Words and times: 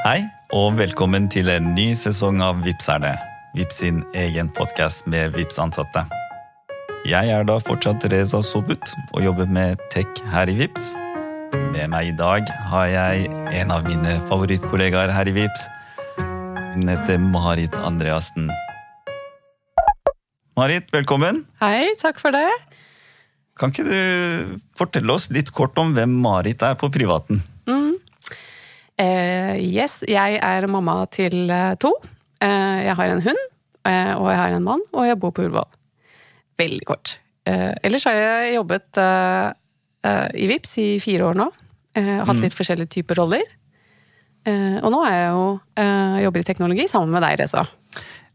Hei, 0.00 0.22
og 0.56 0.78
velkommen 0.78 1.26
til 1.28 1.50
en 1.52 1.74
ny 1.76 1.90
sesong 1.92 2.38
av 2.40 2.62
Vipserne. 2.64 3.10
Vips 3.52 3.82
sin 3.82 3.98
egen 4.16 4.48
podkast 4.56 5.04
med 5.12 5.34
Vips-ansatte. 5.34 6.06
Jeg 7.04 7.28
er 7.28 7.44
da 7.44 7.58
fortsatt 7.60 8.06
Reza 8.08 8.40
Sobut 8.40 8.94
og 9.10 9.20
jobber 9.26 9.50
med 9.52 9.76
tech 9.92 10.22
her 10.32 10.48
i 10.48 10.54
Vips. 10.56 10.94
Med 11.74 11.92
meg 11.92 12.14
i 12.14 12.16
dag 12.16 12.48
har 12.70 12.88
jeg 12.88 13.28
en 13.60 13.76
av 13.76 13.84
mine 13.84 14.16
favorittkollegaer 14.32 15.12
her 15.12 15.28
i 15.28 15.36
Vips. 15.36 15.68
Hun 16.16 16.88
heter 16.88 17.20
Marit 17.20 17.76
Andreassen. 17.84 18.48
Marit, 20.56 20.88
velkommen. 20.96 21.44
Hei, 21.60 21.92
takk 22.00 22.24
for 22.24 22.32
det. 22.32 22.48
Kan 23.60 23.76
ikke 23.76 23.84
du 23.84 24.60
fortelle 24.80 25.12
oss 25.12 25.28
litt 25.28 25.52
kort 25.52 25.76
om 25.76 25.92
hvem 25.92 26.22
Marit 26.24 26.64
er 26.64 26.80
på 26.80 26.88
privaten? 26.88 27.44
Mm. 29.60 29.68
Yes, 29.68 30.00
jeg 30.08 30.40
er 30.40 30.66
mamma 30.70 31.04
til 31.12 31.50
eh, 31.52 31.74
to. 31.80 31.92
Eh, 32.40 32.86
jeg 32.86 32.96
har 32.96 33.12
en 33.12 33.22
hund, 33.24 33.42
eh, 33.84 34.12
og 34.16 34.28
jeg 34.30 34.40
har 34.40 34.56
en 34.56 34.66
mann, 34.66 34.84
og 34.92 35.06
jeg 35.06 35.18
bor 35.20 35.34
på 35.36 35.44
Ullevål. 35.44 35.68
Veldig 36.60 36.86
kort. 36.88 37.18
Ellers 37.50 38.04
har 38.04 38.14
jeg 38.14 38.50
jobbet 38.54 38.98
i 39.00 40.44
VIPS 40.46 40.74
i 40.78 40.84
fire 41.02 41.30
år 41.30 41.38
nå. 41.40 41.46
hatt 41.96 42.42
litt 42.44 42.54
forskjellige 42.54 42.92
typer 42.92 43.16
roller. 43.18 43.42
og 44.84 44.92
nå 44.92 45.00
er 45.08 45.14
jeg 45.16 45.30
jo 45.32 45.46
jobber 46.26 46.44
i 46.44 46.46
teknologi 46.46 46.86
sammen 46.86 47.10
med 47.16 47.24
deg, 47.24 47.40
Reza. 47.40 47.64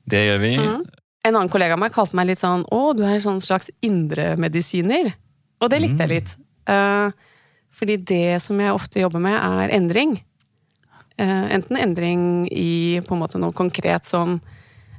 Det 0.04 0.24
gjør 0.26 0.42
vi. 0.42 0.52
Mm. 0.58 0.82
En 1.30 1.36
annen 1.36 1.54
kollega 1.54 1.78
av 1.78 1.80
meg 1.86 1.94
kalte 1.94 2.18
meg 2.18 2.28
litt 2.28 2.42
sånn 2.42 2.66
'Å, 2.66 2.82
du 2.98 3.06
er 3.06 3.14
en 3.14 3.24
sånn 3.24 3.42
slags 3.46 3.70
indremedisiner'. 3.86 5.14
Og 5.62 5.70
det 5.70 5.82
likte 5.86 6.04
jeg 6.04 6.10
litt. 6.10 6.36
fordi 7.72 7.98
det 7.98 8.42
som 8.42 8.60
jeg 8.60 8.74
ofte 8.74 9.00
jobber 9.00 9.22
med, 9.22 9.38
er 9.38 9.70
endring. 9.70 10.18
Enten 11.18 11.78
endring 11.80 12.22
i 12.52 13.02
på 13.06 13.16
en 13.16 13.22
måte 13.22 13.40
noe 13.40 13.56
konkret 13.56 14.08
som 14.08 14.40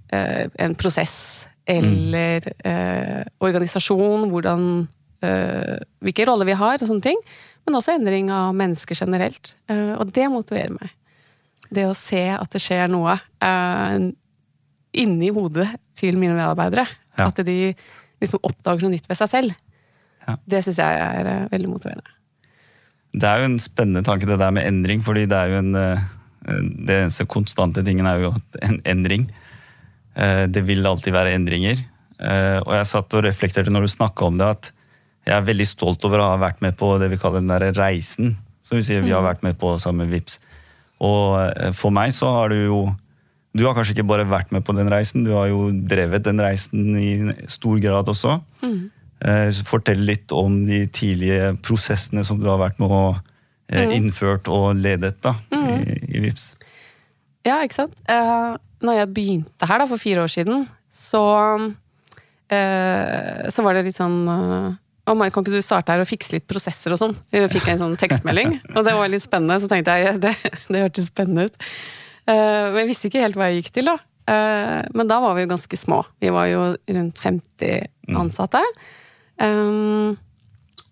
en 0.09 0.77
prosess 0.79 1.47
eller 1.67 2.45
mm. 2.63 3.33
organisasjon, 3.43 4.29
hvordan 4.31 4.63
hvilke 6.01 6.27
roller 6.29 6.47
vi 6.49 6.57
har, 6.57 6.79
og 6.79 6.89
sånne 6.89 7.05
ting. 7.05 7.21
Men 7.67 7.79
også 7.81 7.97
endring 7.97 8.31
av 8.31 8.55
mennesker 8.57 8.97
generelt. 8.97 9.57
Og 9.69 10.13
det 10.15 10.29
motiverer 10.31 10.73
meg. 10.77 10.93
Det 11.67 11.89
å 11.89 11.97
se 11.99 12.23
at 12.31 12.53
det 12.55 12.63
skjer 12.63 12.87
noe 12.93 13.17
inni 14.97 15.33
hodet 15.35 15.69
til 15.99 16.17
mine 16.21 16.37
medarbeidere. 16.39 16.87
Ja. 17.19 17.29
At 17.29 17.43
de 17.45 17.75
liksom 18.23 18.45
oppdager 18.47 18.87
noe 18.87 18.95
nytt 18.95 19.09
ved 19.11 19.19
seg 19.19 19.33
selv. 19.33 19.57
Ja. 20.27 20.39
Det 20.47 20.63
syns 20.65 20.79
jeg 20.81 21.03
er 21.03 21.51
veldig 21.51 21.73
motiverende. 21.75 22.16
Det 23.17 23.29
er 23.29 23.41
jo 23.41 23.49
en 23.49 23.59
spennende 23.63 24.05
tanke, 24.05 24.29
det 24.29 24.39
der 24.39 24.53
med 24.53 24.69
endring. 24.69 25.03
fordi 25.03 25.25
det 25.27 25.37
er 25.37 25.53
jo 25.55 25.59
en 25.65 25.73
Det 26.87 26.95
eneste 26.95 27.27
konstante 27.27 27.83
tingen 27.83 28.07
er 28.07 28.21
jo 28.23 28.35
en 28.63 28.81
endring. 28.85 29.27
Det 30.15 30.63
vil 30.63 30.87
alltid 30.87 31.13
være 31.13 31.33
endringer. 31.35 31.81
Og 32.63 32.73
jeg 32.77 32.87
satt 32.87 33.15
og 33.15 33.25
reflekterte 33.25 33.73
når 33.73 33.83
du 33.83 33.89
snakka 33.89 34.29
om 34.29 34.39
det, 34.39 34.47
at 34.47 34.71
jeg 35.27 35.35
er 35.35 35.47
veldig 35.49 35.67
stolt 35.67 36.05
over 36.07 36.23
å 36.23 36.29
ha 36.31 36.37
vært 36.39 36.63
med 36.63 36.77
på 36.79 36.93
det 37.03 37.09
vi 37.11 37.19
kaller 37.19 37.43
den 37.43 37.51
der 37.51 37.73
reisen. 37.75 38.37
Som 38.63 38.79
vi 38.79 38.85
sier 38.87 39.03
vi 39.03 39.11
har 39.15 39.25
mm. 39.25 39.29
vært 39.29 39.43
med 39.47 39.59
på 39.59 39.73
sammen 39.83 40.05
med 40.05 40.15
VIPS. 40.15 40.39
Og 41.07 41.35
eh, 41.43 41.73
for 41.77 41.95
meg 41.95 42.15
så 42.17 42.31
har 42.39 42.55
du 42.55 42.61
jo 42.61 42.81
Du 43.57 43.65
har 43.65 43.73
kanskje 43.77 43.95
ikke 43.97 44.11
bare 44.11 44.27
vært 44.29 44.51
med 44.53 44.67
på 44.67 44.75
den 44.77 44.91
reisen, 44.93 45.25
du 45.25 45.33
har 45.33 45.47
jo 45.49 45.71
drevet 45.73 46.27
den 46.27 46.41
reisen 46.45 46.91
i 47.01 47.33
stor 47.49 47.79
grad 47.81 48.11
også. 48.13 48.35
Mm. 48.61 48.91
Eh, 49.25 49.49
fortell 49.65 50.03
litt 50.05 50.33
om 50.37 50.59
de 50.69 50.83
tidlige 50.93 51.55
prosessene 51.65 52.25
som 52.27 52.41
du 52.41 52.51
har 52.51 52.61
vært 52.61 52.81
med 52.83 52.93
og 52.93 53.17
eh, 53.73 53.87
mm. 53.89 53.95
innført 53.97 54.51
og 54.53 54.77
ledet 54.77 55.15
da, 55.25 55.33
mm. 55.49 55.69
i, 55.73 55.99
i 56.19 56.23
VIPS. 56.27 56.51
Ja, 57.47 57.63
ikke 57.65 57.79
sant. 57.79 57.95
Uh, 58.11 58.59
når 58.85 58.99
jeg 59.01 59.13
begynte 59.17 59.69
her 59.71 59.81
da, 59.81 59.87
for 59.89 60.03
fire 60.03 60.27
år 60.27 60.33
siden, 60.33 60.67
så, 60.93 61.23
så 62.47 63.65
var 63.65 63.77
det 63.77 63.85
litt 63.87 63.97
sånn 63.97 64.19
oh 64.27 64.75
og 65.07 65.21
kan 65.21 65.45
ikke 65.45 65.55
du 65.55 65.63
starte 65.63 65.95
her 65.95 66.03
og 66.03 66.09
fikse 66.11 66.35
litt 66.35 66.47
prosesser 66.51 66.93
og 66.95 66.99
sånn? 67.01 67.15
Vi 67.31 67.43
fikk 67.53 67.69
en 67.71 67.81
sånn 67.81 67.95
tekstmelding, 68.01 68.57
og 68.75 68.83
det 68.87 68.95
var 68.99 69.11
litt 69.13 69.25
spennende. 69.25 69.61
Så 69.63 69.71
tenkte 69.71 69.95
jeg 70.01 70.19
det, 70.25 70.35
det 70.67 70.83
hørtes 70.83 71.09
spennende 71.13 71.47
ut. 71.47 71.59
Men 72.27 72.81
jeg 72.83 72.91
visste 72.91 73.11
ikke 73.11 73.23
helt 73.23 73.39
hva 73.39 73.49
jeg 73.51 73.61
gikk 73.61 73.73
til, 73.77 73.93
da. 73.93 73.97
Men 74.99 75.11
da 75.11 75.21
var 75.23 75.37
vi 75.39 75.45
jo 75.47 75.53
ganske 75.53 75.79
små. 75.79 76.01
Vi 76.23 76.33
var 76.35 76.51
jo 76.51 76.65
rundt 76.75 77.23
50 77.23 78.17
ansatte. 78.19 78.65
mm. 78.67 79.06
Um, 79.43 80.15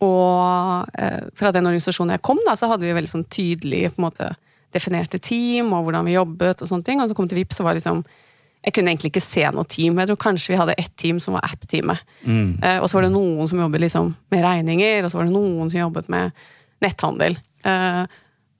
og 0.04 0.90
uh, 0.90 1.22
fra 1.38 1.52
den 1.54 1.68
organisasjonen 1.70 2.16
jeg 2.16 2.24
kom, 2.26 2.40
da, 2.46 2.56
så 2.58 2.68
hadde 2.70 2.86
vi 2.86 2.96
veldig 2.96 3.12
sånn 3.12 3.28
tydelig 3.32 3.86
på 3.94 4.02
en 4.02 4.08
måte, 4.08 4.34
definerte 4.74 5.20
team 5.22 5.70
og 5.70 5.86
hvordan 5.86 6.08
vi 6.08 6.16
jobbet 6.16 6.64
og 6.64 6.68
sånne 6.68 6.86
ting. 6.86 7.00
Og 7.00 7.10
så 7.10 7.16
kom 7.16 7.28
til 7.30 7.38
VIP, 7.38 7.54
så 7.54 7.66
var 7.66 7.78
liksom 7.78 8.02
jeg 8.64 8.72
kunne 8.72 8.94
egentlig 8.94 9.10
ikke 9.12 9.20
se 9.20 9.44
noe 9.52 9.68
team. 9.68 9.98
Jeg 10.00 10.08
tror 10.08 10.20
kanskje 10.22 10.54
vi 10.54 10.58
hadde 10.58 10.76
ett 10.80 10.92
team 11.00 11.18
som 11.20 11.36
var 11.36 11.44
app-teamet. 11.44 12.00
Mm. 12.24 12.54
Uh, 12.62 12.78
og 12.78 12.88
så 12.88 12.96
var 12.96 13.06
det 13.06 13.12
noen 13.12 13.48
som 13.50 13.60
jobbet 13.60 13.84
liksom 13.84 14.14
med 14.32 14.44
regninger, 14.44 15.04
og 15.04 15.12
så 15.12 15.20
var 15.20 15.28
det 15.28 15.34
noen 15.34 15.68
som 15.68 15.82
jobbet 15.82 16.08
med 16.12 16.46
netthandel. 16.84 17.36
Uh, 17.66 18.04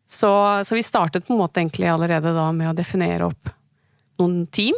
så, 0.04 0.30
så, 0.60 0.76
vi 0.76 0.84
startet 0.84 1.24
på 1.24 1.32
en 1.32 1.40
måte 1.40 1.62
egentlig 1.62 1.88
allerede 1.88 2.34
da 2.36 2.50
med 2.52 2.70
å 2.70 2.76
definere 2.76 3.30
opp 3.30 3.48
noen 4.20 4.44
team. 4.52 4.76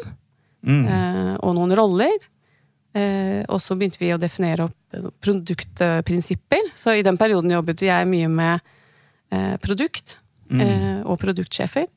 Mm. 0.63 0.87
Uh, 0.87 1.35
og 1.43 1.59
noen 1.59 1.75
roller. 1.79 2.15
Eh, 2.97 3.43
og 3.53 3.61
så 3.61 3.77
begynte 3.77 4.01
vi 4.01 4.13
å 4.15 4.21
definere 4.21 4.71
opp 4.71 4.75
produktprinsipper. 5.21 6.71
Så 6.79 6.95
i 6.97 7.05
den 7.05 7.19
perioden 7.21 7.53
jobbet 7.53 7.85
jeg 7.85 8.09
mye 8.09 8.31
med 8.33 8.65
eh, 9.35 9.57
produkt 9.61 10.17
mm. 10.49 10.61
Eh, 10.63 11.01
og 11.05 11.19
produktsjefer. 11.21 11.89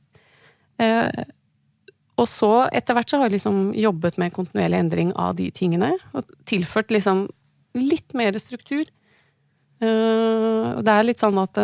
Og 2.19 2.27
så 2.27 2.51
etter 2.75 2.95
hvert 2.95 3.11
så 3.11 3.19
har 3.19 3.29
jeg 3.29 3.37
liksom 3.37 3.57
jobbet 3.79 4.17
med 4.19 4.33
kontinuerlig 4.35 4.79
endring 4.79 5.11
av 5.15 5.37
de 5.37 5.47
tingene. 5.55 5.93
Og 6.15 6.27
tilført 6.47 6.91
liksom 6.91 7.27
litt 7.79 8.15
mer 8.17 8.35
struktur. 8.39 8.87
Det 9.79 10.93
er 10.95 11.05
litt 11.07 11.23
sånn 11.23 11.39
at 11.39 11.59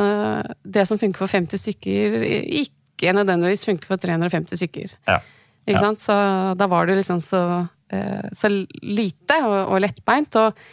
det 0.63 0.85
som 0.87 0.99
funker 0.99 1.23
for 1.23 1.31
50 1.31 1.59
stykker, 1.59 2.17
ikke 2.63 3.15
nødvendigvis 3.15 3.65
funker 3.67 3.91
for 3.91 4.03
350 4.03 4.61
stykker. 4.61 4.95
Ja. 5.07 5.19
Ikke 5.65 5.79
ja. 5.79 5.83
sant? 5.87 6.03
Så 6.03 6.15
da 6.59 6.67
var 6.71 6.87
det 6.87 6.99
liksom 6.99 7.23
så, 7.23 7.41
så 8.35 8.49
lite 8.81 9.35
og, 9.45 9.59
og 9.75 9.81
lettbeint. 9.83 10.37
Og, 10.41 10.63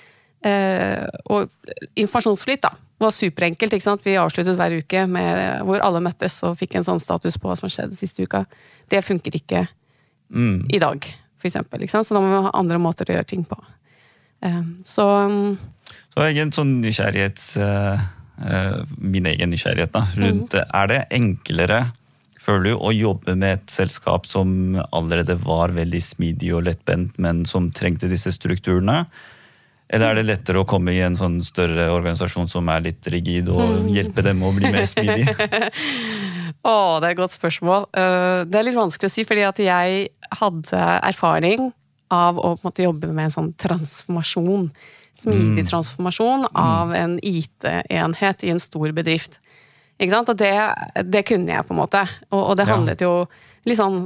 og, 1.31 1.53
informasjonsflyt, 2.01 2.63
da. 2.65 2.73
var 3.03 3.13
superenkelt. 3.15 3.77
ikke 3.77 3.85
sant? 3.85 4.05
Vi 4.07 4.17
avsluttet 4.19 4.57
hver 4.59 4.79
uke 4.81 5.05
med, 5.11 5.61
hvor 5.69 5.85
alle 5.85 6.01
møttes 6.03 6.39
og 6.49 6.57
fikk 6.59 6.79
en 6.79 6.87
sånn 6.87 7.03
status 7.03 7.37
på 7.39 7.51
hva 7.51 7.59
som 7.59 7.69
har 7.69 7.75
skjedd 7.77 7.99
siste 7.99 8.25
uka. 8.25 8.45
Det 8.91 9.03
funker 9.05 9.37
ikke 9.39 9.67
mm. 10.33 10.73
i 10.73 10.81
dag, 10.83 11.07
for 11.39 11.51
eksempel. 11.51 11.85
Så 11.91 12.03
da 12.09 12.23
må 12.23 12.33
vi 12.33 12.43
ha 12.49 12.57
andre 12.59 12.81
måter 12.83 13.11
å 13.11 13.17
gjøre 13.19 13.31
ting 13.35 13.47
på. 13.49 13.61
Så 14.83 15.07
så 15.29 15.57
Så 16.13 16.25
egen 16.27 16.51
sånn 16.53 16.81
nysgjerrighets 16.83 17.53
Min 18.99 19.27
egen 19.31 19.53
nysgjerrighet 19.53 19.93
da, 19.95 20.03
rundt 20.19 20.57
mm. 20.57 20.73
Er 20.75 20.89
det 20.91 21.01
enklere, 21.15 21.85
føler 22.43 22.71
du, 22.71 22.73
å 22.77 22.91
jobbe 22.95 23.37
med 23.39 23.61
et 23.61 23.73
selskap 23.73 24.27
som 24.31 24.75
allerede 24.91 25.39
var 25.43 25.75
veldig 25.77 26.03
smidig 26.03 26.53
og 26.57 26.67
lettbent, 26.69 27.19
men 27.23 27.45
som 27.49 27.71
trengte 27.75 28.11
disse 28.11 28.35
strukturene? 28.35 29.05
Eller 29.93 30.09
er 30.09 30.19
det 30.19 30.29
lettere 30.31 30.63
å 30.63 30.69
komme 30.69 30.95
i 30.95 31.03
en 31.05 31.19
sånn 31.19 31.43
større 31.45 31.91
organisasjon 31.93 32.49
som 32.49 32.71
er 32.73 32.87
litt 32.87 33.09
rigid, 33.13 33.51
og 33.53 33.83
mm. 33.83 33.91
hjelpe 33.93 34.25
dem 34.25 34.41
å 34.43 34.55
bli 34.57 34.73
mer 34.73 34.89
smidig? 34.89 35.29
Å, 36.63 37.01
det 37.03 37.09
er 37.09 37.11
et 37.11 37.19
godt 37.19 37.35
spørsmål. 37.35 37.89
Eh, 37.99 38.41
det 38.47 38.59
er 38.59 38.69
litt 38.69 38.79
vanskelig 38.79 39.11
å 39.11 39.13
si, 39.13 39.25
fordi 39.27 39.43
at 39.49 39.59
jeg 39.59 40.05
hadde 40.39 40.83
erfaring 41.11 41.73
av 42.13 42.39
å 42.39 42.55
måte, 42.63 42.85
jobbe 42.87 43.11
med 43.11 43.29
en 43.29 43.35
sånn 43.35 43.51
transformasjon. 43.61 44.69
Smidig 45.19 45.67
mm. 45.67 45.69
transformasjon 45.69 46.47
mm. 46.47 46.61
av 46.63 46.95
en 46.97 47.19
IT-enhet 47.19 48.47
i 48.47 48.53
en 48.55 48.63
stor 48.63 48.95
bedrift. 48.95 49.42
Ikke 50.03 50.17
sant? 50.17 50.33
Og 50.33 50.39
det, 50.41 50.53
det 51.07 51.23
kunne 51.29 51.55
jeg, 51.55 51.67
på 51.69 51.77
en 51.77 51.81
måte. 51.85 52.03
Og, 52.33 52.41
og 52.43 52.57
det 52.59 52.67
handlet 52.67 53.05
jo 53.05 53.15
litt 53.69 53.79
sånn 53.79 54.03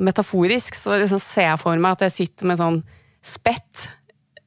metaforisk, 0.00 0.78
så 0.78 0.96
liksom 1.00 1.20
ser 1.20 1.50
jeg 1.50 1.60
for 1.60 1.80
meg 1.80 1.98
at 1.98 2.06
jeg 2.06 2.16
sitter 2.20 2.48
med 2.48 2.60
sånn 2.60 2.78
spett. 3.24 3.88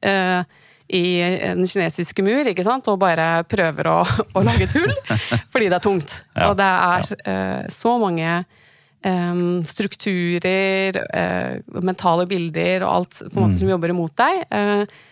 Uh, 0.02 0.42
i 0.88 1.20
den 1.20 1.66
kinesiske 1.68 2.24
mur 2.24 2.48
ikke 2.48 2.64
sant? 2.64 2.86
og 2.88 3.00
bare 3.02 3.42
prøver 3.44 3.90
å, 3.90 3.98
å 4.38 4.44
lage 4.46 4.64
et 4.64 4.76
hull 4.78 4.94
fordi 5.52 5.68
det 5.68 5.76
er 5.76 5.84
tungt. 5.84 6.14
Ja, 6.32 6.48
og 6.48 6.56
det 6.60 6.68
er 6.68 7.10
ja. 7.10 7.18
uh, 7.28 7.66
så 7.72 7.92
mange 8.00 8.38
um, 9.04 9.60
strukturer, 9.68 11.00
uh, 11.12 11.82
mentale 11.84 12.24
bilder 12.30 12.86
og 12.86 12.94
alt 12.94 13.20
på 13.20 13.34
en 13.34 13.42
måte 13.42 13.58
mm. 13.58 13.60
som 13.60 13.72
jobber 13.74 13.94
imot 13.94 14.16
deg. 14.22 14.42
Uh, 14.48 15.04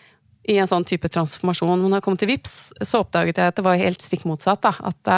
i 0.47 0.55
en 0.61 0.69
sånn 0.69 0.85
type 0.87 1.09
transformasjon. 1.11 1.75
Men 1.75 1.91
når 1.91 1.99
jeg 1.99 2.05
kom 2.05 2.17
til 2.19 2.29
VIPS, 2.31 2.55
så 2.87 3.03
oppdaget 3.03 3.41
jeg 3.41 3.51
at 3.51 3.57
det 3.59 3.65
var 3.65 3.81
helt 3.81 4.03
stikk 4.03 4.23
motsatt. 4.29 4.63
Da. 4.63 4.71
At 4.87 5.09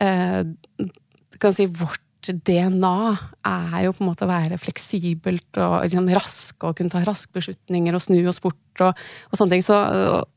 kan 0.00 1.54
si, 1.54 1.66
vårt 1.70 2.00
DNA 2.24 2.96
er 3.44 3.80
jo 3.84 3.92
på 3.92 4.04
en 4.04 4.08
måte 4.08 4.24
å 4.24 4.30
være 4.30 4.58
fleksibelt 4.60 5.58
og 5.60 5.82
liksom 5.84 6.08
rask 6.14 6.64
og 6.64 6.76
kunne 6.78 6.92
ta 6.92 7.02
raske 7.04 7.34
beslutninger 7.36 7.96
og 7.96 8.02
snu 8.02 8.18
oss 8.30 8.40
fort 8.42 8.84
og, 8.84 9.00
og 9.28 9.38
sånne 9.38 9.56
ting. 9.56 9.64
Så 9.66 9.76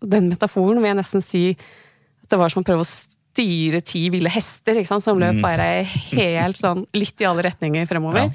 den 0.04 0.28
metaforen 0.32 0.82
vil 0.82 0.92
jeg 0.92 1.00
nesten 1.00 1.24
si 1.24 1.44
at 1.56 2.34
det 2.34 2.42
var 2.42 2.52
som 2.52 2.64
å 2.64 2.68
prøve 2.68 2.84
å 2.84 2.90
styre 3.38 3.82
ti 3.86 4.08
ville 4.14 4.32
hester 4.34 4.80
ikke 4.80 4.90
sant? 4.90 5.06
som 5.06 5.20
løp 5.22 5.40
bare 5.44 5.86
helt 5.88 6.60
sånn 6.60 6.86
litt 6.98 7.22
i 7.22 7.28
alle 7.30 7.46
retninger 7.48 7.88
fremover. 7.90 8.34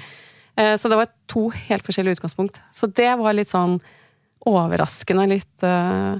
Eh, 0.57 0.75
Så 0.79 0.89
det 0.89 0.99
var 0.99 1.11
to 1.29 1.49
helt 1.49 1.85
forskjellige 1.85 2.19
utgangspunkt. 2.19 2.61
Så 2.73 2.87
det 2.87 3.11
var 3.19 3.35
litt 3.37 3.51
sånn 3.51 3.79
overraskende, 4.49 5.27
litt 5.29 5.63
eh, 5.63 6.15
eh, 6.15 6.19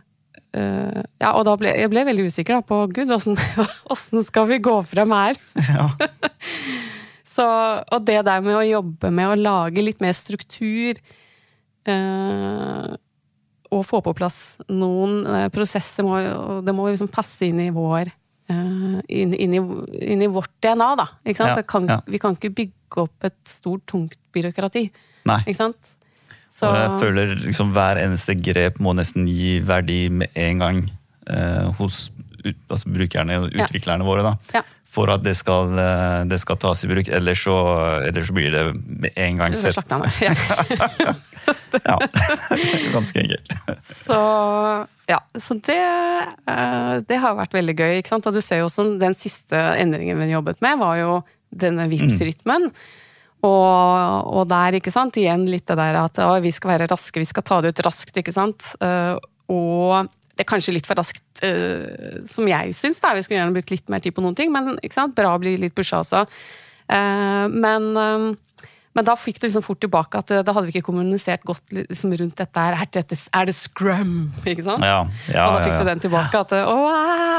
Ja, 0.53 1.31
og 1.33 1.47
da 1.47 1.55
ble 1.57 1.71
jeg 1.73 1.89
ble 1.89 2.03
veldig 2.05 2.27
usikker 2.29 2.59
da, 2.59 2.63
på 2.65 2.83
gud, 2.93 3.09
åssen 3.09 4.25
skal 4.29 4.49
vi 4.51 4.59
gå 4.61 4.75
frem 4.85 5.13
her? 5.15 5.39
Ja. 5.65 5.87
Så, 7.33 7.45
og 7.81 8.03
det 8.05 8.19
der 8.27 8.43
med 8.45 8.57
å 8.57 8.65
jobbe 8.65 9.09
med 9.13 9.31
å 9.31 9.37
lage 9.39 9.81
litt 9.81 10.01
mer 10.03 10.13
struktur 10.13 10.99
eh, 11.89 12.91
og 13.73 13.85
få 13.89 14.01
på 14.05 14.13
plass 14.17 14.39
noen 14.69 15.23
eh, 15.25 15.47
prosesser, 15.53 16.05
må, 16.05 16.19
det 16.65 16.75
må 16.77 16.85
liksom 16.91 17.09
passe 17.11 17.47
inn 17.49 17.63
i 17.63 17.71
vår 17.73 18.11
eh, 18.11 18.99
inn, 19.17 19.33
inn, 19.33 19.57
i, 19.57 19.63
inn 20.13 20.21
i 20.21 20.29
vårt 20.29 20.53
DNA, 20.61 20.91
da. 20.99 21.07
Ja, 21.25 21.55
kan, 21.65 21.89
ja. 21.89 21.99
Vi 22.05 22.21
kan 22.21 22.37
ikke 22.37 22.53
bygge 22.53 23.07
opp 23.07 23.25
et 23.25 23.39
stort, 23.49 23.87
tungt 23.89 24.19
byråkrati. 24.35 24.85
Nei. 25.29 25.41
Ikke 25.47 25.57
sant? 25.63 25.93
Så, 26.53 26.67
Og 26.69 26.75
jeg 26.77 26.99
føler 27.01 27.31
liksom 27.47 27.71
hver 27.73 27.97
eneste 28.03 28.35
grep 28.45 28.77
må 28.83 28.91
nesten 28.93 29.25
gi 29.27 29.55
verdi 29.65 30.03
med 30.13 30.29
en 30.37 30.59
gang 30.61 30.83
eh, 31.25 31.71
hos 31.79 32.11
ut, 32.43 32.57
altså 32.69 32.91
brukerne 32.93 33.39
og 33.41 33.49
Ja. 33.55 33.65
utviklerne 33.65 34.05
våre. 34.05 34.21
da. 34.27 34.35
Ja. 34.53 34.61
For 34.93 35.09
at 35.09 35.23
det 35.25 35.33
skal, 35.39 35.71
eh, 35.81 36.23
det 36.29 36.37
skal 36.43 36.59
tas 36.61 36.83
i 36.85 36.89
bruk. 36.91 37.07
Ellers 37.09 37.41
så, 37.47 37.55
ellers 38.05 38.27
så 38.29 38.35
blir 38.37 38.51
det 38.53 38.63
med 38.85 39.09
en 39.17 39.37
gang 39.41 39.55
sett. 39.57 39.79
Ja. 40.21 40.35
Ja. 41.83 41.97
Ganske 42.93 43.19
enkelt. 43.19 43.49
Så 44.05 44.17
ja, 45.09 45.17
så 45.41 45.55
det, 45.65 45.79
eh, 46.47 46.91
det 47.09 47.17
har 47.19 47.35
vært 47.35 47.55
veldig 47.57 47.75
gøy. 47.75 47.95
ikke 47.99 48.13
sant? 48.13 48.27
Og 48.29 48.35
du 48.37 48.41
ser 48.45 48.61
jo 48.61 48.67
også 48.69 48.85
den 49.01 49.15
siste 49.17 49.57
endringen 49.81 50.21
vi 50.21 50.29
jobbet 50.31 50.61
med, 50.63 50.77
var 50.79 50.99
jo 51.01 51.15
denne 51.51 51.89
Vipps-rytmen. 51.91 52.69
Og, 53.43 54.33
og 54.39 54.47
der, 54.47 54.77
ikke 54.79 54.93
sant, 54.93 55.17
igjen 55.19 55.43
litt 55.51 55.67
det 55.67 55.75
der 55.79 55.99
at 55.99 56.19
å, 56.23 56.31
vi 56.43 56.51
skal 56.55 56.75
være 56.75 56.87
raske, 56.91 57.19
vi 57.19 57.27
skal 57.27 57.43
ta 57.43 57.59
det 57.63 57.73
ut 57.73 57.81
raskt, 57.83 58.15
ikke 58.19 58.35
sant. 58.35 58.69
Eh, 58.79 59.15
og 59.51 60.07
det 60.33 60.45
er 60.45 60.49
kanskje 60.49 60.77
litt 60.77 60.87
for 60.87 60.97
raskt, 60.97 61.25
eh, 61.43 62.21
som 62.29 62.47
jeg 62.47 62.71
syns. 62.77 63.03
Vi 63.03 63.25
skulle 63.25 63.41
gjerne 63.41 63.57
brukt 63.57 63.73
litt 63.73 63.91
mer 63.91 64.03
tid 64.03 64.15
på 64.15 64.23
noen 64.23 64.37
ting, 64.39 64.53
men 64.53 64.77
ikke 64.79 64.95
sant, 64.95 65.17
bra 65.17 65.35
å 65.35 65.41
bli 65.43 65.57
litt 65.59 65.75
pusha 65.75 65.99
også. 66.05 66.23
Eh, 66.87 67.45
men 67.51 68.37
men 68.93 69.05
da 69.07 69.15
fikk 69.17 69.39
du 69.41 69.47
liksom 69.47 69.63
fort 69.65 69.81
tilbake 69.81 70.19
at 70.21 70.31
eh, 70.33 70.43
da 70.45 70.53
hadde 70.53 70.69
vi 70.69 70.75
ikke 70.75 70.87
kommunisert 70.91 71.41
godt 71.47 71.73
liksom 71.73 72.13
rundt 72.19 72.37
dette 72.37 72.65
her. 72.65 72.77
Er, 72.77 72.89
dette, 72.93 73.17
er 73.33 73.49
det 73.49 73.55
scrum? 73.57 74.13
Ikke 74.51 74.65
sant? 74.65 74.85
Ja, 74.85 75.01
ja, 75.33 75.47
og 75.47 75.57
da 75.57 75.63
fikk 75.65 75.73
ja, 75.73 75.79
du 75.81 75.89
den 75.89 76.03
tilbake 76.03 76.43
at 76.43 76.53
å, 76.59 76.77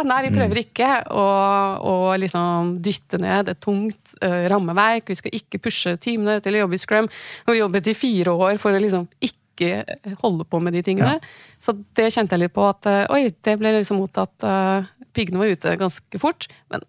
nei, 0.09 0.19
vi 0.27 0.33
prøver 0.35 0.61
ikke. 0.65 0.91
å, 1.15 1.95
liksom 2.19 2.75
dytte 2.85 3.21
ned 3.23 3.53
et 3.53 3.61
tungt 3.63 4.15
uh, 4.25 4.45
rammeverk. 4.51 5.09
Vi 5.11 5.19
skal 5.19 5.39
ikke 5.39 5.61
pushe 5.63 5.95
teamene 6.03 6.41
til 6.43 6.57
å 6.57 6.65
jobbe 6.65 6.79
i 6.79 6.83
scrum. 6.83 7.09
Vi 7.47 7.59
jobbet 7.59 7.91
i 7.91 7.97
fire 7.97 8.35
år 8.35 8.61
for 8.63 8.75
å 8.75 8.83
liksom 8.83 9.07
ikke 9.23 9.85
holde 10.23 10.47
på 10.51 10.59
med 10.63 10.75
de 10.75 10.83
tingene. 10.87 11.19
Så 11.63 11.77
det 11.95 12.11
kjente 12.15 12.35
jeg 12.35 12.47
litt 12.47 12.55
på 12.57 12.67
at 12.67 12.89
eh, 12.91 13.05
oi, 13.15 13.29
det 13.47 13.59
ble 13.61 13.77
liksom 13.77 14.01
mottatt 14.03 14.47
uh, 14.47 14.87
Piggene 15.15 15.39
var 15.39 15.53
ute 15.55 15.77
ganske 15.79 16.19
fort. 16.19 16.49
Men, 16.73 16.83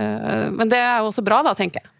uh, 0.00 0.48
men 0.54 0.70
det 0.72 0.80
er 0.80 1.02
jo 1.02 1.10
også 1.10 1.24
bra, 1.26 1.42
da, 1.44 1.52
tenker 1.58 1.82
jeg. 1.82 1.93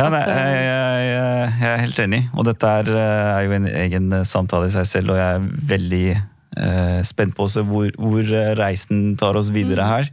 Ja, 0.00 0.08
nei, 0.08 0.22
eh, 0.24 0.38
jeg, 0.40 1.08
jeg, 1.10 1.48
jeg, 1.60 1.70
er 1.70 1.82
helt 1.84 1.98
enig. 2.06 2.22
Og 2.32 2.46
dette 2.48 2.72
er, 2.80 2.88
eh, 2.94 3.32
er 3.34 3.44
jo 3.44 3.56
en 3.58 3.68
egen 3.68 4.12
eh, 4.16 4.26
samtale 4.28 4.70
i 4.70 4.74
seg 4.74 4.88
selv, 4.88 5.12
og 5.12 5.20
jeg 5.20 5.36
er 5.36 5.50
veldig 5.74 6.06
eh, 6.14 7.00
spent 7.06 7.36
på 7.36 7.48
hvor, 7.68 7.92
hvor 8.00 8.32
reisen 8.60 9.12
tar 9.20 9.36
oss 9.40 9.52
videre 9.52 9.88
her. 9.88 10.10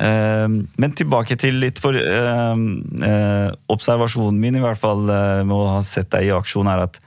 Eh, 0.00 0.48
men 0.80 0.96
tilbake 0.96 1.36
til 1.40 1.58
litt 1.60 1.80
for 1.82 1.96
eh, 1.96 2.64
eh, 3.04 3.48
Observasjonen 3.72 4.40
min, 4.40 4.56
i 4.56 4.64
hvert 4.64 4.80
fall 4.80 5.06
med 5.06 5.54
å 5.56 5.76
ha 5.76 5.80
sett 5.86 6.10
deg 6.14 6.28
i 6.28 6.34
aksjon, 6.36 6.70
er 6.70 6.86
at 6.86 7.00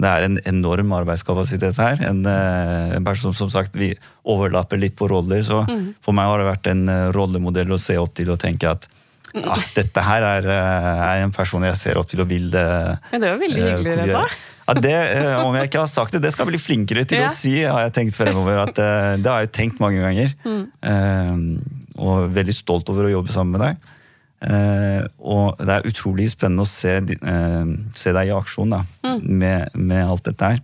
det 0.00 0.08
er 0.08 0.24
en 0.24 0.38
enorm 0.48 0.94
arbeidskapasitet 0.96 1.76
her. 1.76 2.00
En, 2.08 2.22
en 2.24 3.04
person 3.04 3.34
som 3.36 3.50
sagt, 3.52 3.74
Vi 3.76 3.90
overlapper 4.24 4.80
litt 4.80 4.94
på 4.96 5.10
roller, 5.10 5.42
så 5.44 5.66
for 6.00 6.16
meg 6.16 6.30
har 6.30 6.40
det 6.40 6.46
vært 6.48 6.70
en 6.72 6.86
rollemodell 7.12 7.74
å 7.76 7.78
se 7.82 7.98
opp 8.00 8.14
til 8.16 8.32
og 8.32 8.40
tenke 8.40 8.70
at 8.70 8.88
ja, 9.34 9.56
dette 9.76 10.02
her 10.06 10.22
er, 10.26 10.46
eh, 10.50 11.02
er 11.10 11.24
en 11.26 11.32
person 11.34 11.62
jeg 11.68 11.76
ser 11.78 11.98
opp 12.00 12.08
til 12.10 12.20
og 12.24 12.28
vil 12.30 12.48
eh, 12.54 12.96
Men 13.12 13.20
det 13.24 13.30
var 13.34 13.38
veldig 13.42 13.60
eh, 13.62 13.68
hyggelig. 13.76 13.98
Reza. 14.04 14.24
Ja, 14.70 14.74
det, 14.78 14.94
eh, 14.94 15.36
om 15.44 15.54
jeg 15.58 15.66
ikke 15.70 15.80
har 15.82 15.90
sagt 15.90 16.12
det, 16.14 16.20
det 16.22 16.30
skal 16.32 16.46
jeg 16.46 16.52
bli 16.54 16.60
flinkere 16.62 17.04
til 17.10 17.18
Ja. 17.22 17.28
å 17.28 17.34
si, 17.34 17.54
har 17.66 17.80
jeg 17.88 17.94
tenkt 17.96 18.14
fremover. 18.18 18.60
At, 18.68 18.78
eh, 18.78 19.16
det 19.22 19.26
har 19.30 19.40
jeg 19.42 19.50
jo 19.50 19.54
tenkt 19.58 19.80
mange 19.82 19.98
ganger. 20.02 20.34
Mm. 20.46 20.60
Eh, 20.82 22.00
og 22.00 22.30
veldig 22.36 22.54
stolt 22.54 22.88
over 22.92 23.08
å 23.08 23.14
jobbe 23.16 23.32
sammen 23.34 23.56
med 23.58 23.64
deg. 23.66 23.96
Eh, 24.40 25.02
og 25.20 25.58
det 25.60 25.74
er 25.74 25.88
utrolig 25.90 26.30
spennende 26.32 26.64
å 26.64 26.70
se, 26.70 26.94
eh, 26.96 27.72
se 27.92 28.12
deg 28.16 28.30
i 28.30 28.36
aksjon 28.38 28.70
da, 28.72 28.82
Mm. 29.04 29.20
med, 29.42 29.68
med 29.74 30.06
alt 30.06 30.22
dette 30.24 30.40
her. 30.54 30.60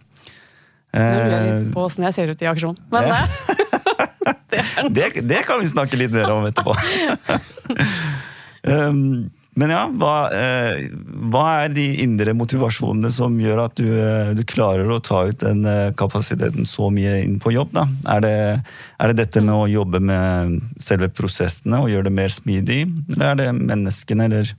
Nå 0.97 1.03
lurer 1.03 1.35
jeg 1.35 1.49
Eh, 1.51 1.59
litt 1.65 1.75
på 1.75 1.83
åssen 1.85 2.05
jeg 2.07 2.15
ser 2.15 2.31
ut 2.31 2.41
i 2.41 2.47
aksjon. 2.49 2.77
Men 2.91 3.11
det, 4.55 4.62
det, 4.97 5.11
det 5.29 5.43
kan 5.45 5.61
vi 5.61 5.67
snakke 5.69 5.99
litt 5.99 6.15
mer 6.15 6.31
om 6.33 6.47
etterpå. 6.49 6.73
um, 8.67 9.31
men 9.57 9.73
ja, 9.73 9.87
hva, 9.89 10.29
eh, 10.37 10.83
hva 11.33 11.45
er 11.63 11.73
de 11.73 11.85
indre 12.03 12.35
motivasjonene 12.37 13.09
som 13.15 13.39
gjør 13.41 13.63
at 13.63 13.79
du, 13.81 13.87
eh, 13.89 14.35
du 14.37 14.43
klarer 14.45 14.91
å 14.93 14.99
ta 15.01 15.23
ut 15.31 15.41
den 15.41 15.65
eh, 15.65 15.95
kapasiteten 15.97 16.69
så 16.69 16.91
mye 16.93 17.15
inn 17.23 17.39
på 17.41 17.55
jobb? 17.55 17.73
da? 17.73 17.87
Er 18.13 18.21
det, 18.21 18.35
er 19.01 19.13
det 19.13 19.17
dette 19.23 19.41
med 19.41 19.55
å 19.57 19.71
jobbe 19.73 20.03
med 20.05 20.59
selve 20.77 21.09
prosessene 21.09 21.81
og 21.81 21.89
gjøre 21.89 22.11
det 22.11 22.15
mer 22.19 22.37
smidig, 22.37 22.83
eller 23.15 23.31
er 23.31 23.41
det 23.41 23.49
menneskene, 23.63 24.29
eller 24.29 24.53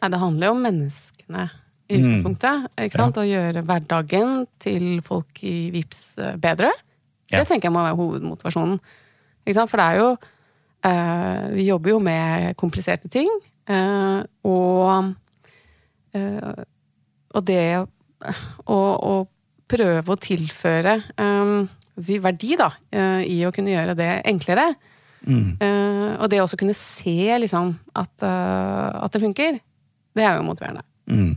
Nei, 0.00 0.08
det 0.08 0.22
handler 0.22 0.48
jo 0.48 0.54
om 0.54 0.62
menneskene 0.64 1.42
i 1.90 1.98
Mm. 2.00 2.22
ikke 2.32 2.94
sant? 2.94 3.18
Å 3.20 3.26
gjøre 3.26 3.60
hverdagen 3.66 4.46
til 4.62 5.02
folk 5.04 5.42
i 5.44 5.68
VIPS 5.74 6.02
eh, 6.18 6.36
bedre. 6.40 6.70
Ja. 7.28 7.42
Det 7.42 7.50
tenker 7.50 7.68
jeg 7.68 7.74
må 7.74 7.84
være 7.84 7.98
hovedmotivasjonen. 7.98 8.80
Ikke 9.44 9.58
sant? 9.58 9.68
For 9.68 9.76
det 9.76 9.88
er 9.90 10.00
jo 10.00 10.14
Vi 11.54 11.66
jobber 11.68 11.90
jo 11.90 11.98
med 12.00 12.56
kompliserte 12.56 13.08
ting. 13.12 13.28
eh, 13.68 14.22
og 14.44 15.14
eh, 16.14 16.64
Og 17.30 17.44
det 17.46 17.64
å, 17.78 18.76
å 18.76 19.28
prøve 19.70 20.10
å 20.12 20.18
tilføre 20.18 20.96
eh, 21.16 21.52
verdi 22.20 22.56
da, 22.58 22.70
eh, 22.90 23.20
i 23.28 23.36
å 23.46 23.52
kunne 23.52 23.70
gjøre 23.70 23.94
det 23.94 24.22
enklere. 24.26 24.74
mm, 25.26 25.58
Eh, 25.60 26.16
og 26.20 26.30
det 26.30 26.40
å 26.40 26.44
også 26.44 26.56
kunne 26.56 26.74
se 26.74 27.38
liksom, 27.38 27.74
at, 27.94 28.22
eh, 28.22 29.04
at 29.04 29.12
det 29.12 29.20
funker, 29.20 29.60
det 30.16 30.24
er 30.24 30.36
jo 30.36 30.42
motiverende. 30.42 30.82
mm. 31.06 31.36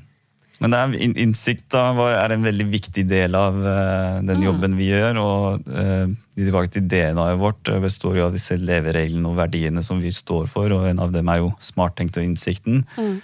Men 0.64 0.72
det 0.72 0.80
er 0.80 1.18
innsikt 1.26 1.66
da, 1.76 1.90
er 2.08 2.32
en 2.32 2.46
veldig 2.46 2.66
viktig 2.72 3.04
del 3.10 3.36
av 3.36 3.58
eh, 3.68 4.22
den 4.24 4.46
jobben 4.46 4.78
vi 4.80 4.88
gjør. 4.94 5.20
Og 5.20 5.68
uh, 5.68 6.08
tilbake 6.40 6.72
til 6.72 6.88
DNA-et 6.88 7.42
vårt 7.42 7.68
eh, 7.68 7.82
består 7.84 8.16
jo 8.22 8.30
av 8.30 8.38
disse 8.38 8.56
levereglene 8.56 9.28
og 9.28 9.38
verdiene 9.42 9.84
som 9.84 10.00
vi 10.00 10.14
står 10.16 10.48
for, 10.52 10.72
og 10.72 10.88
en 10.88 11.04
av 11.04 11.12
dem 11.12 11.30
er 11.30 11.44
jo 11.44 11.52
smarttenkt 11.60 12.18
og 12.18 12.26
innsikten. 12.30 12.86
Mm. 12.98 13.20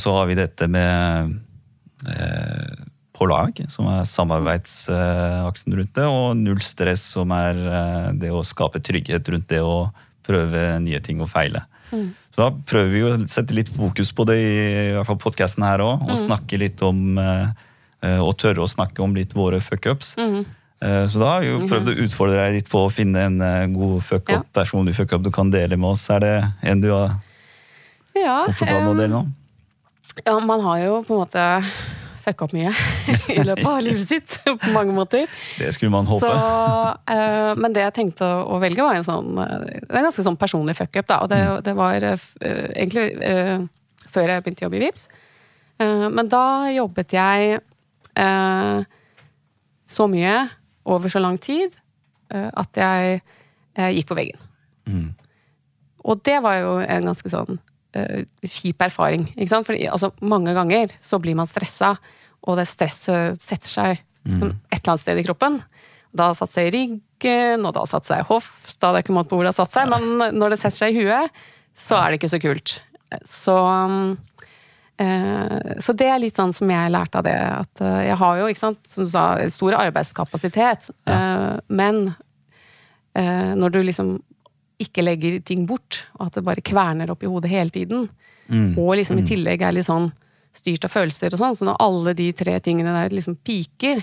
så 0.00 0.12
har 0.14 0.28
vi 0.30 0.36
dette 0.38 0.64
med 0.70 1.32
eh, 2.08 2.86
på 3.18 3.26
lag, 3.26 3.58
som 3.68 3.88
er 3.90 4.06
samarbeidsaksen 4.06 5.74
rundt 5.74 5.96
det, 5.98 6.06
og 6.06 6.38
null 6.38 6.60
stress, 6.62 7.08
som 7.16 7.32
er 7.34 7.58
eh, 7.58 8.06
det 8.22 8.30
å 8.34 8.44
skape 8.46 8.82
trygghet 8.84 9.32
rundt 9.32 9.48
det 9.50 9.62
å 9.64 9.88
prøve 10.26 10.70
nye 10.84 11.00
ting 11.04 11.22
og 11.24 11.30
feile. 11.32 11.64
Så 12.38 12.44
da 12.44 12.52
prøver 12.70 12.92
vi 12.94 13.00
å 13.02 13.08
sette 13.26 13.50
litt 13.56 13.66
fokus 13.74 14.12
på 14.14 14.22
det 14.28 14.36
i, 14.38 14.50
i 14.92 14.92
hvert 14.94 15.08
fall 15.08 15.18
podcasten 15.18 15.64
her 15.66 15.82
òg, 15.82 16.04
og 16.06 16.20
snakke 16.20 16.60
litt 16.62 16.78
om 16.86 17.18
eh, 17.18 17.48
eh, 18.06 18.20
Og 18.22 18.36
tørre 18.38 18.62
å 18.62 18.70
snakke 18.70 19.02
om 19.02 19.16
litt 19.18 19.34
våre 19.34 19.58
fuckups. 19.58 20.12
Mm. 20.22 20.44
Så 20.78 21.18
da 21.18 21.32
har 21.32 21.40
vi 21.42 21.48
jo 21.50 21.64
prøvd 21.66 21.88
å 21.90 21.94
utfordre 22.04 22.38
deg 22.38 22.52
litt 22.60 22.68
på 22.70 22.84
å 22.86 22.90
finne 22.94 23.24
en 23.26 23.40
eh, 23.42 23.64
god 23.74 23.96
fuckup, 24.06 24.30
Ja. 24.30 24.44
personlig 24.54 24.94
fuckup 24.94 25.24
du 25.26 25.32
kan 25.34 25.50
dele 25.50 25.74
med 25.74 25.96
oss. 25.96 26.04
Er 26.14 26.22
det 26.22 26.34
en 26.62 26.84
du 26.84 26.92
har 26.94 27.16
Ja, 28.14 28.44
komfortabel 28.46 28.84
med 28.86 28.92
å 28.92 29.00
dele 29.00 29.14
nå? 29.16 29.24
Ja, 30.22 30.38
man 30.38 30.62
har 30.62 30.78
jo 30.84 31.00
på 31.02 31.16
en 31.16 31.24
måte 31.24 31.48
fucka 32.28 32.46
opp 32.46 32.54
mye 32.56 32.72
i 33.36 33.42
løpet 33.42 33.68
av 33.68 33.80
livet 33.84 34.08
sitt, 34.08 34.36
på 34.64 34.72
mange 34.74 34.94
måter. 34.96 35.28
Det 35.58 35.72
skulle 35.76 35.92
man 35.94 36.08
håpe. 36.08 36.26
Så, 36.26 36.32
eh, 37.14 37.52
men 37.58 37.76
det 37.76 37.86
jeg 37.86 37.96
tenkte 38.00 38.28
å, 38.28 38.58
velge, 38.62 38.84
var 38.84 38.98
en 38.98 39.06
sånn 39.06 39.40
eh, 39.42 39.56
det 39.78 39.88
er 39.88 40.02
en 40.02 40.08
ganske 40.10 40.26
sånn 40.26 40.40
personlig 40.40 40.76
fuckup. 40.78 41.08
da, 41.08 41.22
Og 41.24 41.32
det, 41.32 41.40
det 41.66 41.74
var 41.78 42.04
eh, 42.12 42.28
egentlig 42.74 43.08
før 44.08 44.32
jeg 44.32 44.44
begynte 44.44 44.64
å 44.64 44.68
jobbe 44.68 44.78
i 44.78 44.84
Vips. 44.86 45.08
Men 45.78 46.26
da 46.32 46.70
jobbet 46.74 47.12
jeg 47.14 47.58
så 49.86 50.06
mye 50.10 50.32
over 50.90 51.12
så 51.12 51.20
lang 51.22 51.36
tid 51.38 51.76
at 52.34 52.80
jeg 52.80 53.20
gikk 53.94 54.08
på 54.08 54.16
veggen. 54.18 54.40
Mm. 54.88 55.12
Og 56.08 56.24
det 56.26 56.38
var 56.42 56.58
jo 56.58 56.72
en 56.82 57.06
ganske 57.12 57.30
sånn 57.30 57.60
kjip 58.44 58.82
erfaring. 58.88 59.26
Ikke 59.36 59.50
sant? 59.52 59.68
For 59.68 59.76
altså, 59.76 60.12
mange 60.20 60.54
ganger 60.56 60.94
så 61.02 61.20
blir 61.22 61.36
man 61.38 61.48
stressa, 61.50 61.94
og 62.46 62.58
det 62.60 62.68
stresset 62.70 63.42
setter 63.42 63.72
seg 63.72 64.00
mm. 64.24 64.42
et 64.70 64.78
eller 64.78 64.94
annet 64.94 65.04
sted 65.04 65.20
i 65.20 65.26
kroppen. 65.26 65.60
Da 66.14 66.30
det 66.30 66.38
satt 66.40 66.54
seg 66.54 66.70
i 66.70 66.74
ryggen, 66.76 67.66
og 67.66 67.74
da 67.74 67.82
hadde 67.82 67.92
satt 67.92 68.08
seg 68.08 68.22
i 68.22 68.28
hofta, 68.30 68.92
det 68.92 69.00
er 69.00 69.04
ikke 69.04 69.16
måte 69.16 69.32
på 69.32 69.38
hvor 69.38 69.46
det 69.46 69.52
har 69.52 69.60
satt 69.60 69.74
seg, 69.74 69.90
men 69.92 70.38
når 70.38 70.54
det 70.54 70.60
setter 70.62 70.78
seg 70.80 70.96
i 70.96 71.02
huet, 71.04 71.42
så 71.78 71.98
er 72.00 72.10
det 72.10 72.20
ikke 72.20 72.32
så 72.32 72.40
kult. 72.42 72.78
Så 73.28 73.56
eh, 75.00 75.74
så 75.84 75.94
det 75.96 76.08
er 76.10 76.22
litt 76.22 76.38
sånn 76.38 76.54
som 76.56 76.70
jeg 76.72 76.94
lærte 76.94 77.20
av 77.20 77.26
det. 77.26 77.36
At 77.36 77.84
eh, 77.84 78.00
jeg 78.08 78.18
har 78.22 78.40
jo, 78.40 78.48
ikke 78.50 78.64
sant, 78.64 78.80
som 78.88 79.06
du 79.06 79.12
sa, 79.12 79.26
stor 79.52 79.78
arbeidskapasitet. 79.78 80.88
eh, 81.08 81.52
Men 81.68 82.02
eh, 83.14 83.54
når 83.58 83.76
du 83.76 83.82
liksom 83.84 84.16
ikke 84.78 85.02
legger 85.02 85.40
ting 85.42 85.66
bort, 85.66 86.04
og 86.18 86.28
at 86.28 86.38
det 86.38 86.46
bare 86.46 86.64
kverner 86.64 87.10
opp 87.10 87.24
i 87.26 87.30
hodet 87.30 87.50
hele 87.50 87.74
tiden, 87.74 88.08
og 88.78 88.94
liksom 88.96 89.18
i 89.20 89.26
tillegg 89.28 89.62
er 89.62 89.74
litt 89.76 89.88
sånn 89.88 90.08
styrt 90.56 90.86
av 90.86 90.92
følelser 90.94 91.34
og 91.34 91.42
sånn, 91.42 91.56
så 91.58 91.66
når 91.68 91.80
alle 91.84 92.14
de 92.18 92.30
tre 92.36 92.56
tingene 92.64 92.94
der 92.94 93.14
liksom 93.14 93.36
piker, 93.46 94.00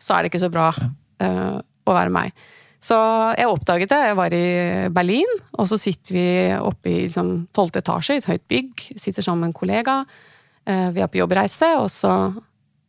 så 0.00 0.16
er 0.16 0.22
det 0.22 0.32
ikke 0.32 0.42
så 0.42 0.50
bra 0.52 0.70
uh, 0.72 1.58
å 1.60 1.94
være 1.94 2.12
meg. 2.14 2.34
Så 2.82 2.96
jeg 3.38 3.46
oppdaget 3.46 3.92
det. 3.92 4.00
Jeg 4.08 4.18
var 4.18 4.34
i 4.34 4.46
Berlin, 4.90 5.36
og 5.54 5.68
så 5.70 5.78
sitter 5.78 6.16
vi 6.16 6.26
oppe 6.58 6.90
i 6.90 6.96
liksom, 7.04 7.30
12. 7.54 7.68
etasje 7.78 8.16
i 8.16 8.22
et 8.22 8.26
høyt 8.26 8.46
bygg. 8.50 8.86
Sitter 8.98 9.22
sammen 9.22 9.44
med 9.44 9.52
en 9.52 9.58
kollega. 9.60 10.00
Uh, 10.66 10.88
vi 10.96 11.04
er 11.04 11.10
på 11.10 11.20
jobbreise, 11.20 11.68
og 11.78 11.86
så 11.94 12.16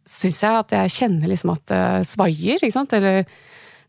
syns 0.03 0.41
jeg 0.43 0.63
at 0.63 0.73
jeg 0.79 0.95
kjenner 0.97 1.29
liksom 1.29 1.53
at 1.53 1.65
det 1.69 1.83
svaier. 2.09 2.57
ikke 2.57 2.73
sant? 2.73 2.95
Eller 2.97 3.27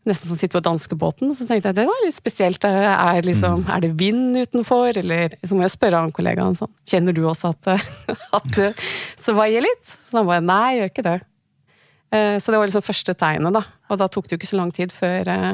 nesten 0.05 0.29
som 0.29 0.35
å 0.35 0.39
sitte 0.39 0.55
på 0.57 0.63
danskebåten. 0.65 1.31
Så 1.35 1.47
tenkte 1.49 1.71
jeg 1.71 1.77
det 1.79 1.85
var 1.89 2.01
litt 2.05 2.15
spesielt. 2.17 2.65
Er, 2.67 3.21
liksom, 3.25 3.63
er 3.73 3.81
det 3.83 3.93
vind 3.99 4.37
utenfor? 4.37 4.97
Eller 5.01 5.33
så 5.41 5.57
må 5.57 5.65
jeg 5.65 5.73
spørre 5.73 6.01
han 6.03 6.13
kollegaen 6.15 6.57
sånn 6.57 6.71
Kjenner 6.85 7.15
du 7.17 7.23
også 7.25 7.53
at, 7.55 7.71
at 8.39 8.49
det 8.55 8.71
svaier 9.21 9.65
litt? 9.65 9.95
Så 10.09 10.19
han 10.19 10.29
bare 10.29 10.45
nei, 10.45 10.65
jeg 10.75 10.81
gjør 10.83 10.91
ikke 10.93 11.07
det. 11.09 11.15
Eh, 12.15 12.35
Så 12.39 12.53
det 12.53 12.59
var 12.61 12.69
liksom 12.69 12.85
første 12.85 13.17
tegnet, 13.17 13.57
da. 13.57 13.63
Og 13.89 14.01
da 14.01 14.09
tok 14.11 14.27
det 14.29 14.35
jo 14.37 14.41
ikke 14.43 14.51
så 14.53 14.59
lang 14.61 14.73
tid 14.75 14.93
før 14.93 15.31
eh, 15.35 15.51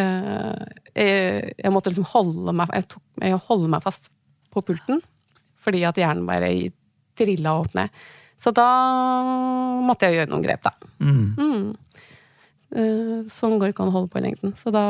eh, 0.00 0.66
jeg, 0.96 1.54
jeg 1.60 1.74
måtte 1.74 1.92
liksom 1.92 2.08
holde 2.14 2.56
meg 2.56 2.72
Jeg 2.76 2.88
tok 2.96 3.02
jeg 3.26 3.42
holde 3.48 3.68
meg 3.72 3.84
fast 3.84 4.10
på 4.52 4.64
pulten. 4.64 5.02
Fordi 5.60 5.82
at 5.88 5.98
hjernen 6.00 6.24
bare 6.28 6.52
trilla 7.16 7.58
opp 7.60 7.72
ned. 7.76 7.92
Så 8.36 8.52
da 8.52 8.66
måtte 9.84 10.08
jeg 10.08 10.18
gjøre 10.18 10.28
noen 10.28 10.44
grep, 10.44 10.66
da. 10.66 10.72
Mm. 11.00 11.22
Eh, 11.40 11.85
Sånn 13.32 13.56
går 13.58 13.68
det 13.70 13.74
ikke 13.74 13.84
an 13.86 13.92
å 13.92 13.96
holde 13.96 14.12
på 14.12 14.20
i 14.20 14.24
lengden. 14.26 14.52
Så 14.60 14.72
da 14.74 14.82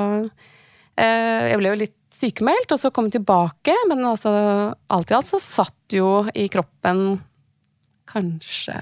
eh, 0.99 1.53
Jeg 1.53 1.61
ble 1.61 1.71
jo 1.73 1.81
litt 1.85 1.95
sykemeldt, 2.17 2.73
og 2.73 2.81
så 2.81 2.91
kom 2.91 3.07
jeg 3.11 3.19
tilbake. 3.19 3.75
Men 3.91 4.01
altså, 4.09 4.31
alt 4.89 5.11
i 5.13 5.17
alt 5.19 5.29
så 5.29 5.39
satt 5.43 5.95
jo 5.95 6.25
i 6.35 6.47
kroppen 6.53 7.21
kanskje 8.09 8.77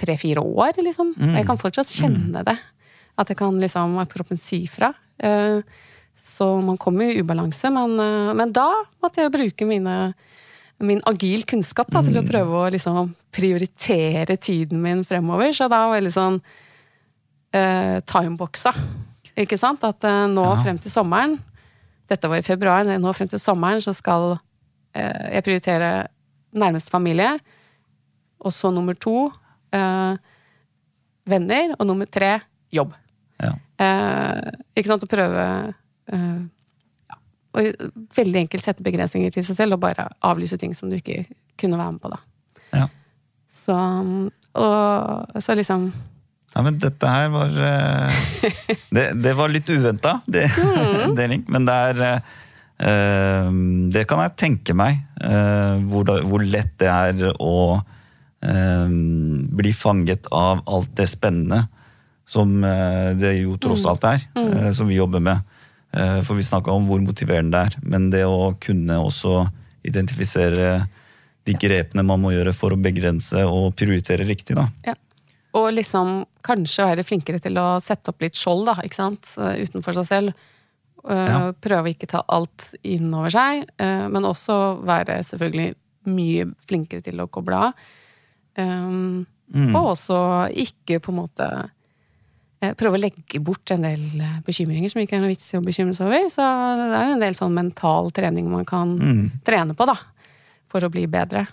tre-fire 0.00 0.40
år, 0.42 0.78
liksom. 0.80 1.12
Jeg 1.36 1.46
kan 1.46 1.58
fortsatt 1.60 1.90
kjenne 1.92 2.42
det. 2.46 2.56
At, 3.20 3.28
jeg 3.28 3.36
kan 3.36 3.58
liksom, 3.60 3.98
at 4.00 4.12
kroppen 4.16 4.38
sier 4.40 4.68
fra. 4.72 4.92
Eh, 5.22 5.60
Så 6.20 6.46
man 6.60 6.76
kommer 6.76 7.08
i 7.08 7.20
ubalanse, 7.22 7.70
men, 7.72 7.94
eh, 8.00 8.34
men 8.36 8.50
da 8.52 8.66
måtte 9.00 9.22
jeg 9.22 9.32
bruke 9.32 9.64
mine, 9.68 10.14
min 10.80 11.00
agil 11.08 11.44
kunnskap 11.48 11.88
da, 11.92 12.02
til 12.02 12.18
å 12.20 12.26
prøve 12.28 12.58
å 12.60 12.70
liksom 12.72 13.14
prioritere 13.32 14.36
tiden 14.36 14.82
min 14.82 15.04
fremover. 15.04 15.52
Så 15.56 15.68
da 15.72 15.86
var 15.88 15.96
jeg 15.96 16.04
litt 16.08 16.16
sånn 16.18 16.40
eh, 17.52 18.00
timeboxa. 18.06 18.72
Ikke 19.40 19.58
sant? 19.58 19.82
At 19.84 20.04
eh, 20.04 20.26
nå 20.28 20.44
Ja. 20.44 20.62
frem 20.62 20.78
til 20.78 20.90
sommeren 20.92 21.38
Dette 22.10 22.26
var 22.28 22.38
i 22.38 22.42
februar. 22.42 22.84
Nå 22.98 23.12
frem 23.14 23.28
til 23.30 23.38
sommeren 23.38 23.78
så 23.80 23.92
skal 23.94 24.32
eh, 24.94 25.34
jeg 25.36 25.44
prioritere 25.46 25.90
nærmeste 26.52 26.90
familie. 26.90 27.36
Og 28.42 28.50
så 28.52 28.72
nummer 28.74 28.94
to 28.98 29.28
eh, 29.72 30.16
venner. 31.30 31.76
Og 31.78 31.86
nummer 31.86 32.06
tre 32.10 32.40
jobb. 32.74 32.94
Ja. 33.40 33.52
Eh, 33.78 34.50
ikke 34.74 34.90
sant? 34.90 35.06
Å 35.06 35.10
prøve 35.10 35.44
eh, 36.12 36.40
ja, 37.10 37.16
og 37.54 37.86
Veldig 38.18 38.42
enkelt 38.42 38.64
sette 38.66 38.82
begrensninger 38.84 39.30
til 39.30 39.46
seg 39.46 39.56
selv 39.62 39.78
og 39.78 39.84
bare 39.86 40.08
avlyse 40.26 40.58
ting 40.58 40.74
som 40.74 40.90
du 40.90 40.98
ikke 40.98 41.22
kunne 41.60 41.78
være 41.78 41.92
med 41.94 42.02
på. 42.02 42.10
da. 42.10 42.18
Ja. 42.74 42.88
Så, 43.50 43.76
og, 44.54 45.38
så 45.42 45.54
liksom 45.58 45.92
Ja, 46.54 46.62
men 46.66 46.78
dette 46.82 47.06
her 47.06 47.30
var 47.30 47.54
eh, 47.62 48.20
det, 48.90 49.06
det 49.22 49.34
var 49.38 49.52
litt 49.52 49.70
uventa, 49.70 50.18
det, 50.26 50.48
deling. 51.18 51.44
Men 51.50 51.66
det 51.68 51.76
er 51.90 52.02
eh, 52.06 52.30
eh, 52.90 53.50
Det 53.94 54.04
kan 54.10 54.24
jeg 54.24 54.36
tenke 54.40 54.74
meg. 54.74 55.04
hvor, 55.90 56.10
hvor 56.24 56.42
lett 56.42 56.76
det 56.80 56.88
er 56.88 57.34
å 57.38 57.80
bli 58.40 59.70
fanget 59.76 60.30
av 60.32 60.62
alt 60.64 60.94
det 60.96 61.04
spennende 61.12 61.66
som 62.24 62.54
det 63.20 63.34
jo 63.36 63.58
tross 63.60 63.82
alt 63.90 64.06
er, 64.08 64.22
mm. 64.32 64.70
som 64.72 64.88
vi 64.88 64.96
jobber 64.96 65.20
med. 65.20 65.42
For 66.24 66.38
vi 66.38 66.46
snakka 66.46 66.72
om 66.72 66.86
hvor 66.88 67.02
motiverende 67.04 67.58
det 67.58 67.60
er. 67.68 67.76
Men 67.84 68.06
det 68.14 68.22
å 68.24 68.54
kunne 68.62 68.96
også 69.02 69.42
identifisere 69.84 70.86
de 71.44 71.58
grepene 71.60 72.06
man 72.06 72.22
må 72.22 72.32
gjøre 72.32 72.56
for 72.56 72.72
å 72.72 72.80
begrense 72.80 73.44
og 73.44 73.74
prioritere 73.76 74.24
riktig, 74.24 74.56
da. 74.56 74.70
ja. 74.88 74.96
Og 75.58 75.72
liksom 75.74 76.24
kanskje 76.46 76.86
være 76.86 77.04
flinkere 77.04 77.40
til 77.42 77.54
å 77.58 77.80
sette 77.82 78.08
opp 78.12 78.20
litt 78.22 78.34
skjold 78.38 78.66
da, 78.66 78.74
ikke 78.84 78.94
sant? 79.00 79.26
utenfor 79.36 79.92
seg 79.98 80.06
selv. 80.06 80.34
Eh, 81.08 81.26
Ja. 81.26 81.52
Prøve 81.52 81.88
å 81.88 81.94
ikke 81.94 82.06
ta 82.08 82.22
alt 82.28 82.74
inn 82.84 83.12
over 83.14 83.30
seg, 83.30 83.64
eh, 83.78 84.06
men 84.08 84.22
også 84.22 84.82
være 84.84 85.22
selvfølgelig 85.24 85.74
mye 86.06 86.46
flinkere 86.66 87.02
til 87.02 87.20
å 87.20 87.28
koble 87.28 87.56
av. 87.56 87.74
Um, 88.56 89.26
Mm. 89.50 89.74
Og 89.74 89.96
også 89.96 90.16
ikke 90.54 91.00
på 91.02 91.10
en 91.10 91.16
måte 91.26 91.46
eh, 92.62 92.70
prøve 92.78 92.94
å 92.94 93.00
legge 93.02 93.40
bort 93.42 93.68
en 93.74 93.82
del 93.82 94.22
bekymringer 94.46 94.88
som 94.92 95.00
ikke 95.02 95.16
er 95.16 95.20
noe 95.24 95.32
vits 95.32 95.48
i 95.52 95.56
å 95.58 95.64
bekymre 95.64 95.96
seg 95.96 96.06
over. 96.06 96.28
Så 96.30 96.44
det 96.78 96.94
er 97.00 97.06
jo 97.08 97.14
en 97.16 97.24
del 97.24 97.34
sånn 97.34 97.56
mental 97.56 98.12
trening 98.14 98.46
man 98.48 98.64
kan 98.64 98.92
Mm. 98.96 99.30
trene 99.42 99.74
på, 99.74 99.86
da. 99.90 99.96
For 100.68 100.78
å 100.86 100.88
bli 100.92 101.08
bedre. 101.10 101.48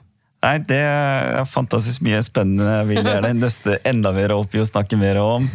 Nei, 0.46 0.58
det 0.70 0.78
er 0.80 1.48
fantastisk 1.50 2.04
mye 2.06 2.20
spennende. 2.26 2.68
Jeg 2.82 2.90
vil 2.92 3.10
gjerne 3.10 3.34
nøste 3.40 3.80
enda 3.90 4.12
mer 4.14 4.36
opp 4.36 4.54
i 4.54 4.62
å 4.62 4.68
snakke 4.68 5.00
mer 5.00 5.18
om. 5.24 5.48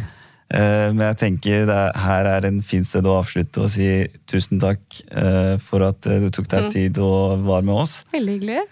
Eh, 0.53 0.89
Men 0.93 1.07
jeg 1.11 1.19
tenker 1.21 1.65
det 1.69 1.75
er, 1.75 1.97
her 2.03 2.29
er 2.35 2.47
en 2.49 2.59
fin 2.65 2.85
sted 2.85 3.07
å 3.09 3.17
avslutte 3.21 3.63
og 3.63 3.71
si 3.73 3.87
tusen 4.29 4.61
takk 4.61 4.83
eh, 5.09 5.55
for 5.63 5.85
at 5.87 6.05
eh, 6.09 6.21
du 6.21 6.29
tok 6.33 6.49
deg 6.51 6.69
tid 6.75 6.99
og 7.01 7.45
var 7.47 7.65
med 7.65 7.79
oss. 7.85 8.01
Veldig 8.13 8.37
hyggelig. 8.37 8.63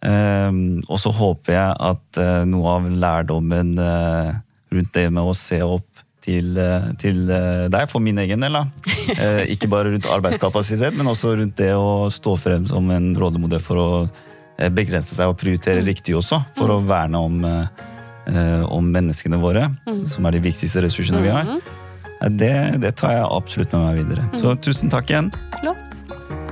Og 0.00 0.96
så 0.96 1.10
håper 1.12 1.52
jeg 1.52 1.72
at 1.84 2.18
noe 2.48 2.70
av 2.72 2.86
lærdommen 2.88 3.74
rundt 3.76 4.94
det 4.94 5.02
med 5.12 5.20
å 5.20 5.34
se 5.36 5.58
opp 5.60 6.00
til, 6.24 6.56
til 7.00 7.18
deg, 7.28 7.84
for 7.92 8.00
min 8.00 8.16
egen 8.22 8.40
del, 8.40 8.56
da. 8.56 8.62
Ikke 9.52 9.68
bare 9.68 9.92
rundt 9.92 10.08
arbeidskapasitet, 10.08 10.96
men 10.96 11.10
også 11.12 11.34
rundt 11.42 11.60
det 11.60 11.74
å 11.76 12.08
stå 12.08 12.32
frem 12.40 12.64
som 12.70 12.88
en 12.96 13.10
rollemodell 13.20 13.60
for 13.60 13.82
å 13.82 13.90
begrense 14.68 15.14
seg 15.16 15.30
og 15.32 15.38
prioritere 15.40 15.80
riktig 15.86 16.14
også, 16.18 16.42
for 16.56 16.68
å 16.68 16.80
verne 16.84 17.16
om, 17.16 17.44
eh, 17.44 17.66
eh, 18.28 18.64
om 18.68 18.84
menneskene 18.92 19.40
våre, 19.40 19.70
som 20.06 20.26
er 20.26 20.32
de 20.36 20.40
viktigste 20.40 20.82
ressursene 20.84 21.22
vi 21.22 21.32
har. 21.32 21.48
Eh, 21.48 22.28
Det, 22.28 22.80
det 22.82 22.96
tar 23.00 23.14
jeg 23.16 23.24
absolutt 23.32 23.72
med 23.72 23.80
meg 23.80 24.04
videre. 24.04 24.26
Så 24.36 24.52
tusen 24.60 24.90
takk 24.92 25.08
igjen. 25.08 25.32
Flott. 25.56 25.78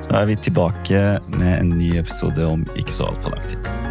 Så 0.09 0.17
er 0.17 0.25
vi 0.25 0.37
tilbake 0.37 1.21
med 1.37 1.61
en 1.61 1.75
ny 1.77 1.99
episode 1.99 2.41
om 2.41 2.65
ikke 2.75 2.95
så 2.97 3.11
altfor 3.11 3.37
lang 3.37 3.45
tid. 3.51 3.88